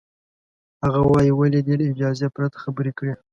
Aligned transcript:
هغه 0.83 0.99
وایي، 1.09 1.31
ولې 1.35 1.59
دې 1.65 1.75
له 1.79 1.85
اجازې 1.93 2.27
پرته 2.35 2.57
خبرې 2.63 2.91
کړې؟ 2.97 3.13